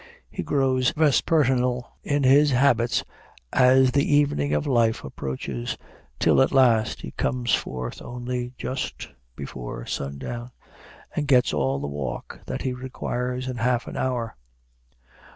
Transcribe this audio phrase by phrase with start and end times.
[0.31, 3.03] He grows vespertinal in his habits
[3.53, 5.77] as the evening of life approaches,
[6.17, 10.49] till at last he comes forth only just before sundown,
[11.15, 14.35] and gets all the walk that he requires in half an hour.